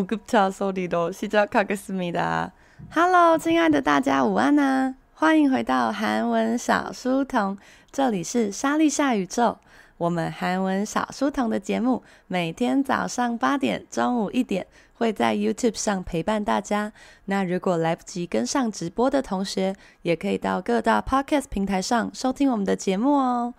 [0.00, 2.52] 구급차 소리로 시작하겠습니다.
[2.90, 4.94] Hello，亲爱的大家午安啊！
[5.14, 7.56] 欢迎回到韩文小书童，
[7.90, 9.58] 这里是莎莉夏宇宙。
[9.96, 16.92] 我们韩文小书童的节目每天早上八点、中午一点会在 YouTube 上陪伴大家。
[17.24, 23.54] 那如果来不及跟上直播的同学，也可以到各大 Podcast 平台上收听我们的节目哦。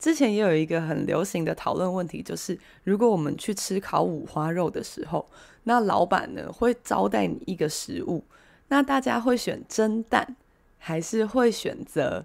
[0.00, 5.28] 之前也有一个很流行的讨论问题，就是如果我们去吃烤五花肉的时候，
[5.64, 8.24] 那老板呢会招待你一个食物，
[8.68, 10.34] 那大家会选蒸蛋，
[10.78, 12.24] 还是会选择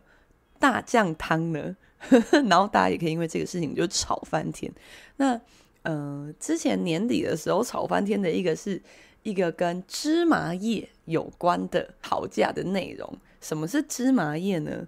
[0.58, 1.76] 大酱汤呢？
[2.50, 4.72] 然后大家也可以因为这个事情就吵翻天。
[5.18, 5.40] 那
[5.82, 8.82] 呃，之前年底的时候吵翻天的一个是
[9.24, 13.18] 一个跟芝麻叶有关的吵架的内容。
[13.42, 14.88] 什么是芝麻叶呢？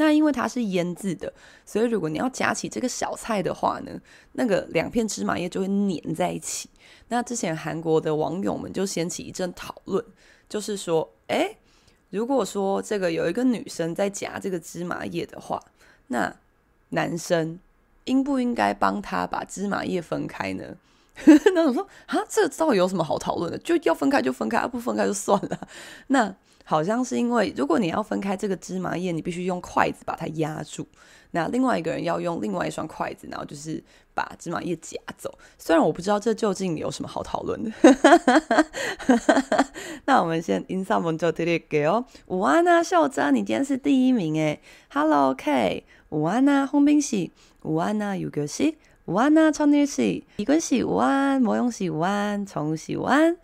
[0.00, 1.32] 那因为它是腌制的，
[1.66, 4.00] 所以如果你要夹起这个小菜的话呢，
[4.34, 6.70] 那个两片芝麻叶就会粘在一起。
[7.08, 10.04] 那之前韩国的网友们就掀起一阵讨论，
[10.48, 11.56] 就是说，诶，
[12.10, 15.60] 如果说这个有一个女生在夹这个芝麻叶的话，
[16.06, 16.32] 那
[16.90, 17.58] 男生
[18.04, 20.76] 应不应该帮她把芝麻叶分开呢？
[21.54, 23.58] 那我说啊，这到底有什么好讨论的？
[23.58, 25.68] 就要分开就分开，不分开就算了。
[26.06, 26.36] 那。
[26.70, 30.86] 好像是因为如果你要分开这个芝麻叶，你必须用筷子把它压住，
[31.30, 35.32] 那另外一个人要用另外一双筷子，然后就是把芝麻叶夹走。
[35.56, 37.72] 虽然我不知道这究竟有什么好讨论的，
[40.04, 42.04] 那我们先 in some more to look 哦。
[42.26, 44.60] 午安啊，秀珍，你今天是第一名哎。
[44.90, 48.76] Hello K，午安啊，洪冰喜，午安啊，有个喜。
[49.06, 53.38] 午安呐、啊，超女喜，伊根喜午安，摩勇喜午安，崇喜午安。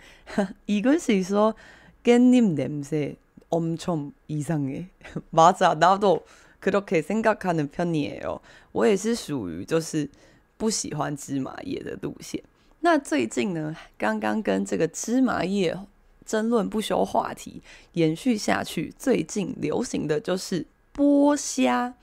[0.66, 1.56] 伊根喜说，
[2.03, 3.15] 깻잎 냄새
[3.49, 4.89] 엄청 이상해.
[5.29, 6.23] 맞아, 나도
[6.59, 8.39] 그렇게 생각하는 편이에요.
[8.71, 10.09] 我也是属于就是
[10.57, 12.43] 不喜欢芝麻叶的路线。
[12.81, 15.77] 那最近呢，刚刚跟这个芝麻叶
[16.25, 17.61] 争论不休话题
[17.93, 20.65] 延续下去，最近流行的就是
[20.95, 21.95] 剥虾。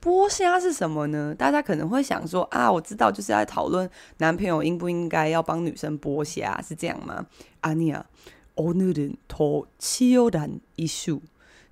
[0.00, 1.34] 剥虾是什么呢？
[1.36, 7.26] 大家可能会想说啊，我知道就是在讨论男朋友应不应该要帮女生剥虾，是这样吗？
[7.60, 8.06] 阿尼亚。
[8.55, 11.21] 오늘은 더 치열한 이슈,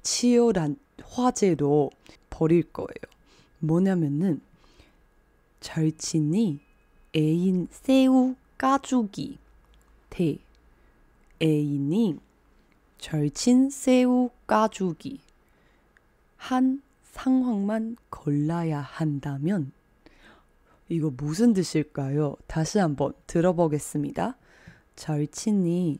[0.02, 1.92] 치열한 화제로
[2.30, 2.88] 벌일 거예요.
[3.60, 4.42] 뭐냐면은
[5.60, 6.60] 절친이
[7.16, 9.38] 애인 새우 까주기
[10.10, 10.38] 대
[11.42, 12.20] 애인이
[12.98, 15.20] 절친 새우 까주기
[16.38, 19.72] 한 상황만 골라야 한다면
[20.90, 22.36] 이거 무슨 뜻일까요?
[22.48, 24.38] 다시 한번 들어보겠습니다.
[24.96, 26.00] 절친이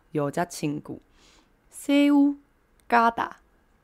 [0.12, 2.36] 有加친구，새우
[2.88, 3.30] 까다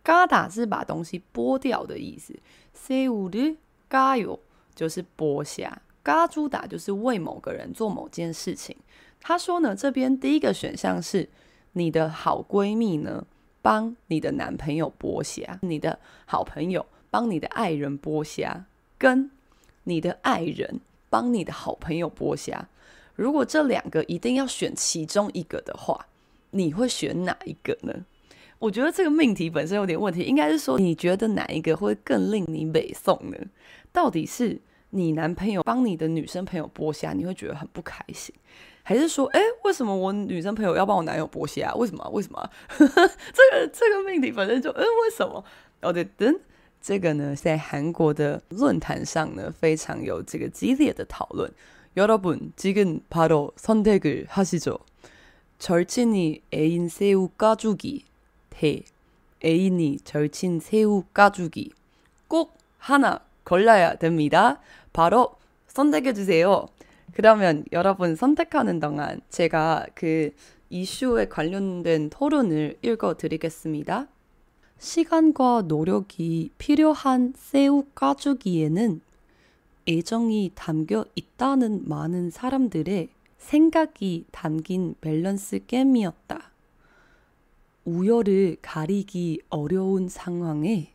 [0.02, 2.34] 까다是把东西剥掉的意思。
[2.74, 4.38] 새우를까요
[4.74, 8.76] 就是剥虾，까주다就是为某个人做某件事情。
[9.20, 11.28] 他说呢，这边第一个选项是
[11.72, 13.24] 你的好闺蜜呢
[13.60, 18.64] 帮你的男朋友剥虾，你的好朋友帮你的爱人剥虾，
[18.98, 19.30] 跟
[19.84, 22.68] 你的爱人帮你的好朋友剥虾。
[23.14, 26.06] 如果这两个一定要选其中一个的话，
[26.56, 27.92] 你会选哪一个呢？
[28.58, 33.36] 我觉得这个命题本身有点问题，应该是说你觉得哪一个会更令你美送呢？
[33.92, 34.60] 到底是
[34.90, 38.32] 你男朋友帮你的女生朋友剥虾，你会觉得很不开心，
[38.82, 41.74] 还是说，哎，为什么我女生朋友要帮我男友剥虾？
[41.74, 42.08] 为什么？
[42.12, 42.50] 为什么？
[42.78, 45.44] 这个这个命题本身就，嗯，为什么？
[45.80, 46.38] 哦，对，等
[46.80, 51.50] 这个呢，在韩国的论坛上呢，非常有这个激烈的讨论。
[51.94, 54.78] 여러분, 지금 바로 선택을 하시죠.
[55.59, 58.05] 절친이 애인 새우 까주기
[58.49, 58.83] 대
[59.43, 61.71] 애인이 절친 새우 까주기.
[62.27, 64.59] 꼭 하나 골라야 됩니다.
[64.93, 65.35] 바로
[65.67, 66.67] 선택해 주세요.
[67.13, 70.31] 그러면 여러분 선택하는 동안 제가 그
[70.69, 74.07] 이슈에 관련된 토론을 읽어 드리겠습니다.
[74.79, 79.01] 시간과 노력이 필요한 새우 까주기에는
[79.87, 86.52] 애정이 담겨 있다는 많은 사람들의 생각이 담긴 밸런스 게임이었다.
[87.84, 90.92] 우열을 가리기 어려운 상황에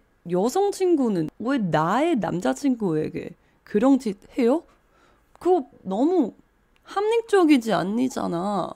[0.30, 3.30] 여성친구는 왜 나의 남자친구에게
[3.64, 4.62] 그런 짓 해요?
[5.38, 6.34] 그거 너무
[6.82, 8.74] 합리적이지 않니잖아.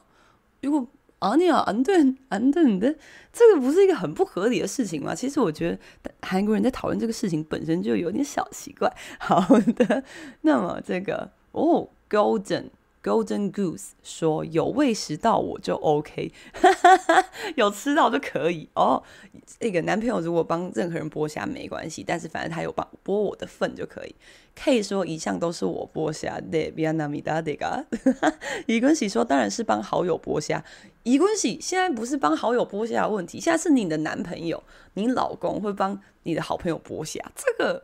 [0.63, 0.87] 이거
[1.21, 2.97] 啊，你啊，安顿安顿的，
[3.31, 5.15] 这个不是一个很不合理的事情吗？
[5.15, 8.91] 其实我觉得韩国人在讨论这个事情本身就有点小奇怪。
[9.19, 9.41] 好
[9.77, 10.03] 的，
[10.41, 12.71] 那么这个哦，golden
[13.06, 16.32] Golden Goose 说有喂食到我就 OK，
[17.56, 19.04] 有吃到就可以哦。
[19.60, 24.16] 那个男朋友如果帮任何人剥虾没关系，但是反正他有帮剥我的份就可以。
[24.56, 27.86] K 说一向都是我剥虾的，比亚纳米达的嘎。
[28.66, 30.64] 伊坤喜说当然是帮好友剥虾。
[31.04, 34.64] 伊坤喜现在不是帮好友剥虾的问题，现在是你的男朋友、
[34.96, 37.84] 你老公会帮你的好朋友剥虾，这个。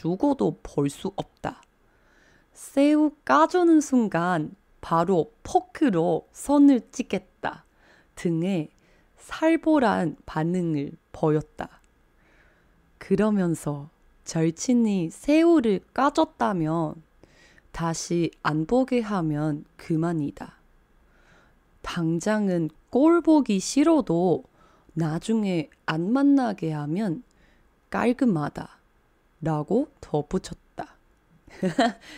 [0.00, 1.60] 죽어도 볼수 없다.
[2.54, 7.66] 새우 까주는 순간 바로 포크로 선을 찍겠다
[8.14, 8.70] 등의
[9.18, 11.82] 살벌한 반응을 보였다.
[12.96, 13.90] 그러면서
[14.24, 17.02] 절친이 새우를 까줬다면
[17.70, 20.54] 다시 안 보게 하면 그만이다.
[21.82, 24.44] 당장은 꼴 보기 싫어도
[24.94, 27.22] 나중에 안 만나게 하면
[27.90, 28.79] 깔끔하다.
[29.39, 30.85] 老姑头不丑的。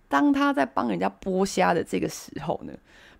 [0.08, 2.74] 当他在帮人家剥虾的这个时候呢，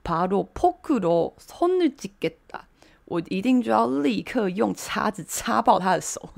[0.04, 2.66] 바로포크로손을찍겠다。
[3.10, 6.30] 我一定就要立刻用叉子插爆他的手，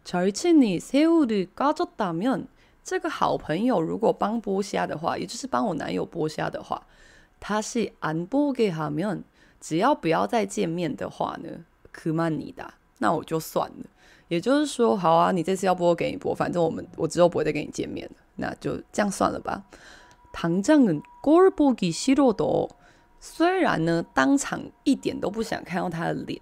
[0.04, 2.48] 절친이새우를까줬다면
[2.84, 6.86] 这个好朋友如果帮剥虾的话，也就是帮我男友剥虾的话。”
[7.42, 9.22] 他是안보게하면，
[9.60, 11.64] 只要不要再见面的话呢，
[11.94, 13.84] 그만이다，那我就算了。
[14.28, 19.64] 也就是说，好啊，你这次要播给你播，反正我们我之后不会再跟你见面了，那就这样算了吧。
[20.34, 22.68] 당장은꼴보기싫어도，
[23.18, 26.38] 虽然呢当场一点都不想看到他的脸，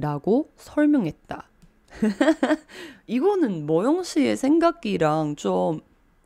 [0.00, 1.48] 라고 설명했다.
[3.06, 5.80] 이거는 모영 씨의 생각이랑 좀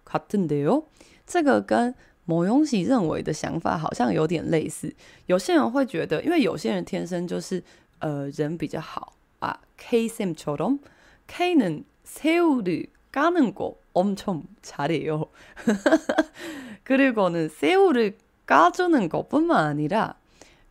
[0.05, 0.85] 같은데요?
[1.26, 4.95] 这个跟某永喜认为的想法好像有点类似。
[5.26, 7.62] 有些人会觉得，因为有些人天生就是
[8.00, 9.61] 呃人比较好啊。
[9.76, 10.81] K 쌤처럼
[11.29, 15.26] K는 새우를 까는 거 엄청 잘해요.
[16.85, 20.17] 그리고는 새우를 까주는 것뿐만 아니라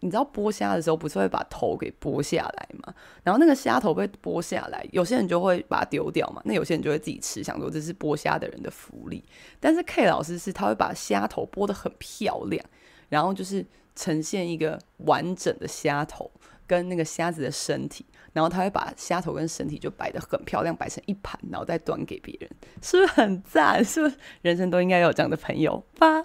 [0.00, 2.94] 你知道剥虾的时候不是会把头给剥下来吗？
[3.22, 9.24] 然后那个虾头被剥下来，有些人就会把它丢掉嘛，那有些人就会自己吃，想说这是剥虾的人的福利。
[9.60, 12.64] 但是 K 老师是他会把虾头剥得很漂亮，
[13.08, 13.64] 然后就是
[13.94, 16.30] 呈现一个完整的虾头
[16.66, 23.84] 跟那个虾子的身体，然后他会把虾头跟身体就摆得很漂亮，摆成一盘，然后再端给别人，是不是很赞？
[23.84, 26.24] 是不是人生都应该有这样的朋友吧？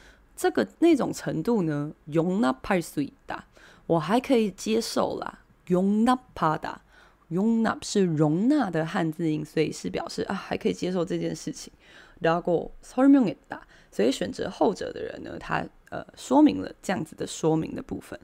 [0.40, 3.38] 这个那种程度呢，용납할수있다，
[3.86, 5.40] 我还可以接受啦。
[5.68, 11.72] 용납하다，용납是容纳的汉字音，所以是表示啊，还可以接受这件事情。
[12.20, 13.60] 然后설명했다，
[13.90, 18.20] 所以选择后者的人呢，他呃说明了这样子的说明的部分。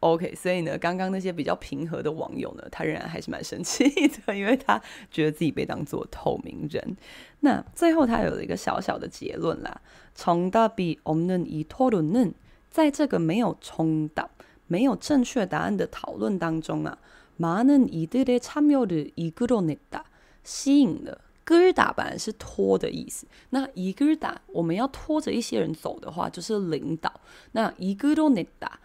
[0.00, 6.96] OK，所以呢，刚刚那些比较平和的网友呢，他仍然还是蛮生气的， 因为他觉得自己被当作透明人。
[7.40, 9.80] 那最后他有了一个小小的结论啦，
[10.16, 12.34] 정답이없는이토론은
[12.70, 14.28] 在这个没有정답、
[14.66, 16.98] 没有正确答案的讨论当中啊，
[17.38, 20.04] 많은이들의참여를이끌어냈다，
[20.44, 21.22] 吸引了。
[21.46, 27.20] 끌다本来是拖的意思，那이끌다我们要拖着一些人走的话，就是领导。
[27.52, 28.80] 那이끌어냈다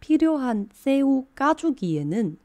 [0.00, 2.38] 필요한 새우 까주기에는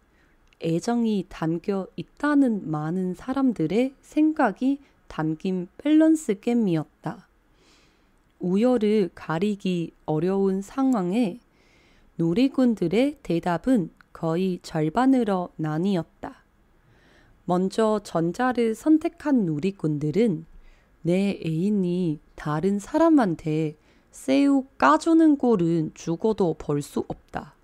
[0.62, 7.28] 애정이 담겨 있다는 많은 사람들의 생각이 담긴 밸런스 게임이었다.
[8.40, 11.40] 우열을 가리기 어려운 상황에
[12.18, 16.44] 누리꾼들의 대답은 거의 절반으로 나뉘었다.
[17.46, 20.46] 먼저 전자를 선택한 누리꾼들은
[21.02, 23.76] 내 애인이 다른 사람한테
[24.14, 27.56] 새우 까주는 꼴은 죽어도 볼수 없다.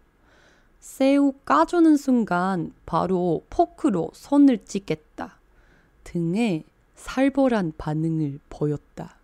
[0.79, 5.37] 새우 까주는 순간 바로 포크로 손을 찢겠다.
[6.03, 6.63] 등에
[6.95, 9.15] 살벌한 반응을 보였다.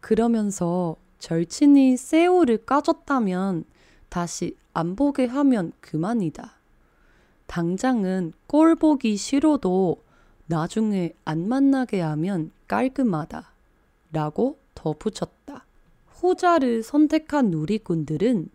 [0.00, 3.64] 그러면서 절친이 새우를 까줬다면
[4.10, 6.52] 다시 안 보게 하면 그만이다.
[7.46, 10.02] 당장은 꼴 보기 싫어도
[10.48, 13.50] 나중에 안 만나게 하면 깔끔하다.
[14.12, 15.35] 라고 덧붙였다.
[16.16, 18.48] 후자를 선택한 누리꾼들은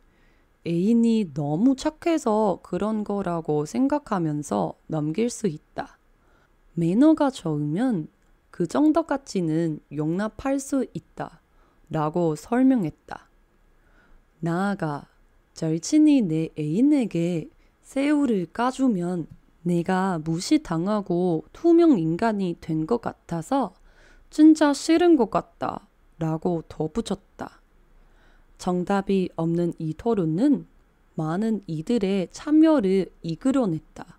[0.65, 5.97] 애인이 너무 착해서 그런 거라고 생각하면서 넘길 수 있다.
[6.73, 8.07] 매너가 좋으면
[8.49, 11.41] 그 정도까지는 용납할 수 있다.
[11.89, 13.29] 라고 설명했다.
[14.39, 15.07] 나아가
[15.53, 17.49] 절친이 내 애인에게
[17.81, 19.27] 새우를 까주면
[19.61, 23.73] 내가 무시당하고 투명 인간이 된 것 같아서
[24.31, 25.87] 진짜 싫은 것 같다.
[26.20, 27.60] 라고 덧붙였다.
[28.58, 30.66] 정답이 없는 이 토론은
[31.14, 34.18] 많은 이들의 참여를 이끌어냈다.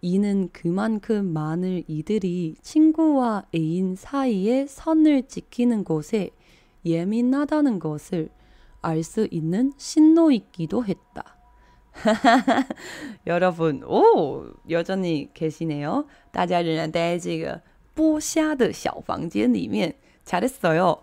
[0.00, 6.30] 이는 그만큼 많은 이들이 친구와 애인 사이의 선을 지키는 곳에
[6.84, 8.30] 예민하다는 것을
[8.80, 11.36] 알 수 있는 신호이기도 했다.
[13.26, 16.06] 여러분, 오, 여전히 계시네요.
[16.32, 17.60] 大家仍然待在这个
[17.94, 19.94] 剥虾的小房间里面.
[20.24, 21.02] 잘했어요.